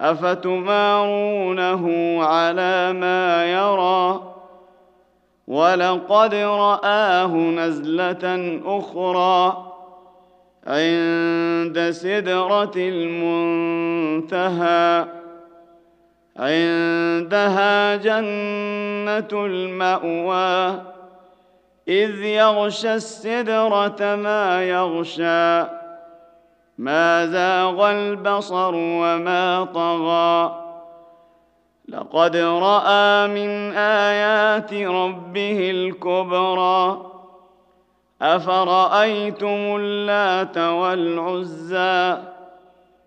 [0.00, 1.84] افتمارونه
[2.26, 4.20] على ما يرى
[5.46, 8.24] ولقد راه نزله
[8.64, 9.64] اخرى
[10.66, 15.04] عند سدره المنتهى
[16.36, 20.80] عندها جنه الماوى
[21.88, 25.77] اذ يغشى السدره ما يغشى
[26.78, 30.64] ما زاغ البصر وما طغى
[31.88, 37.00] لقد راى من ايات ربه الكبرى
[38.22, 42.16] افرايتم اللات والعزى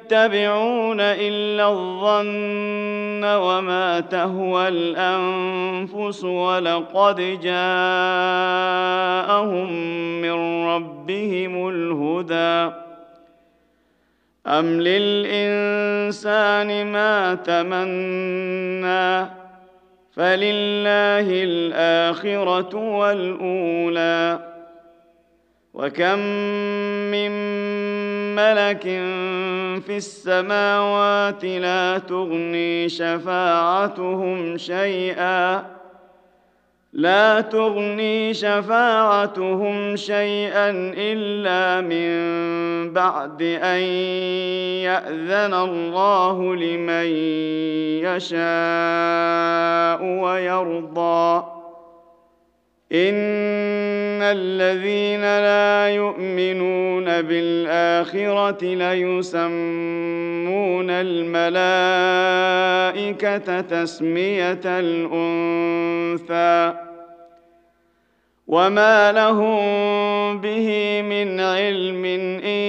[0.04, 9.72] يتبعون الا الظن وما تهوى الانفس ولقد جاءهم
[10.22, 12.76] من ربهم الهدى
[14.48, 19.32] ام للانسان ما تمنى
[20.16, 24.40] فلله الاخره والاولى
[25.74, 26.20] وكم
[27.12, 27.32] من
[28.36, 28.86] ملك
[29.80, 35.64] في السماوات لا تغني شفاعتهم شيئا
[36.94, 43.80] لا تغني شفاعتهم شيئا الا من بعد ان
[44.86, 47.08] ياذن الله لمن
[48.06, 51.44] يشاء ويرضى
[52.94, 66.74] ان الذين لا يؤمنون بالاخره ليسمون الملائكه تسميه الانثى
[68.48, 69.54] وما لهم
[70.42, 72.06] به من علم
[72.46, 72.62] ان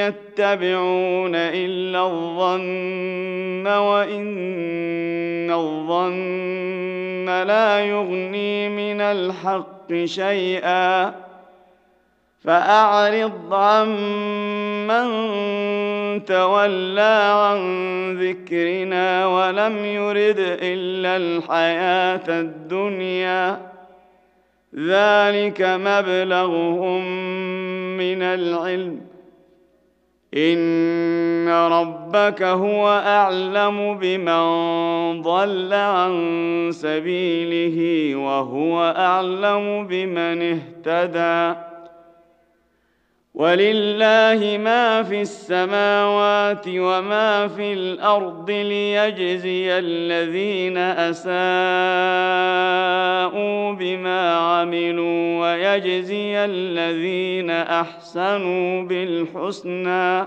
[0.00, 6.99] يتبعون الا الظن وان الظن
[7.42, 11.14] لا يغني من الحق شيئا
[12.44, 15.08] فأعرض عمن
[16.24, 17.58] تولى عن
[18.20, 23.70] ذكرنا ولم يرد إلا الحياة الدنيا
[24.74, 27.02] ذلك مبلغهم
[27.96, 29.09] من العلم
[30.36, 36.12] ان ربك هو اعلم بمن ضل عن
[36.72, 41.56] سبيله وهو اعلم بمن اهتدى
[43.34, 58.82] ولله ما في السماوات وما في الارض ليجزي الذين اساءوا بما عملوا ويجزي الذين احسنوا
[58.82, 60.26] بالحسنى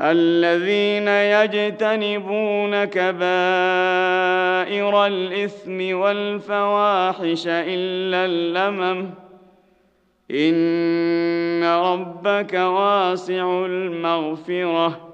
[0.00, 9.10] الذين يجتنبون كبائر الاثم والفواحش الا اللمم
[10.30, 15.13] ان ربك واسع المغفره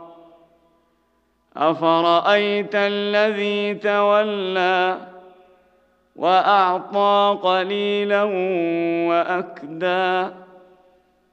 [1.57, 4.97] افرايت الذي تولى
[6.15, 8.23] واعطى قليلا
[9.09, 10.33] واكدى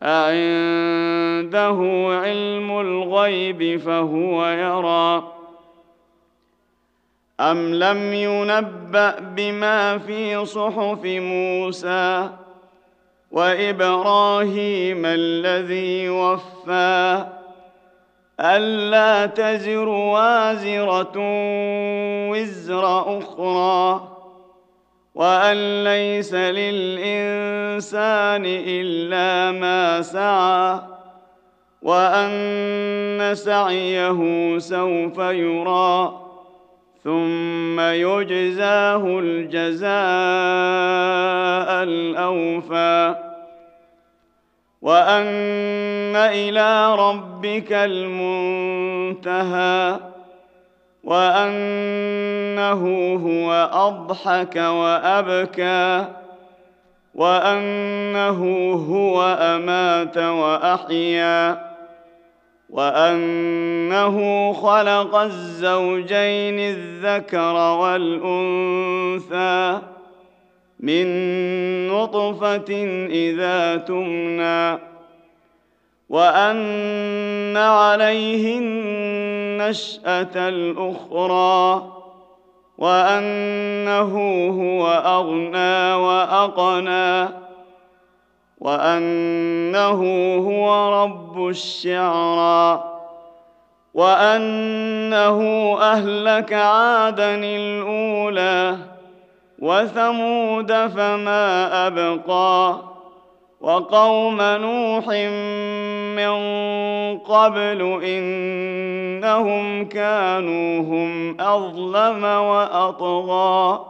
[0.02, 1.78] اعنده
[2.22, 5.32] علم الغيب فهو يرى
[7.40, 12.28] ام لم ينبا بما في صحف موسى
[13.30, 17.24] وابراهيم الذي وفى
[18.40, 21.12] ألا تزر وازرة
[22.30, 24.08] وزر أخرى
[25.14, 30.80] وأن ليس للإنسان إلا ما سعى
[31.82, 34.18] وأن سعيه
[34.58, 36.20] سوف يرى
[37.04, 39.98] ثم يجزاه الجزاء
[41.82, 43.27] الأوفى
[44.88, 49.96] وان الى ربك المنتهى
[51.04, 52.82] وانه
[53.26, 56.04] هو اضحك وابكى
[57.14, 58.56] وانه
[58.90, 61.68] هو امات واحيا
[62.70, 64.16] وانه
[64.52, 69.80] خلق الزوجين الذكر والانثى
[70.80, 71.06] من
[71.88, 72.70] نطفة
[73.10, 74.78] إذا تمنى
[76.08, 81.92] وأن عليه النشأة الأخرى
[82.78, 84.12] وأنه
[84.62, 87.28] هو أغنى وأقنى
[88.58, 90.02] وأنه
[90.38, 92.84] هو رب الشعرى
[93.94, 98.76] وأنه أهلك عادا الأولى
[99.58, 102.80] وثمود فما ابقى
[103.60, 105.08] وقوم نوح
[106.16, 106.34] من
[107.18, 113.84] قبل انهم كانوا هم اظلم واطغى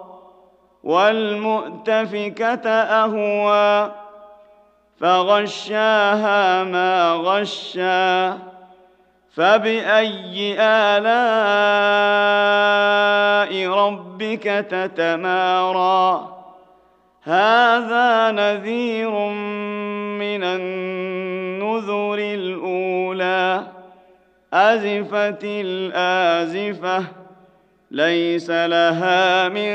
[0.84, 3.90] والمؤتفكه اهوى
[5.00, 8.32] فغشاها ما غشى
[9.38, 16.08] فباي الاء ربك تتمارى
[17.22, 19.10] هذا نذير
[20.18, 23.62] من النذر الاولى
[24.52, 27.04] ازفت الازفه
[27.90, 29.68] ليس لها من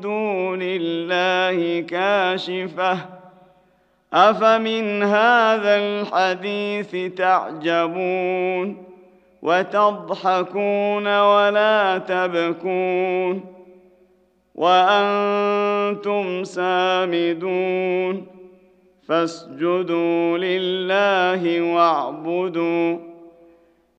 [0.00, 3.19] دون الله كاشفه
[4.12, 8.84] افمن هذا الحديث تعجبون
[9.42, 13.40] وتضحكون ولا تبكون
[14.54, 18.26] وانتم سامدون
[19.08, 20.38] فاسجدوا
[21.38, 23.09] لله واعبدوا